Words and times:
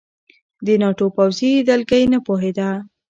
د 0.65 0.67
ناټو 0.81 1.07
پوځي 1.15 1.51
دلګۍ 1.67 2.03
نه 2.13 2.19
پوهېده. 2.25 2.69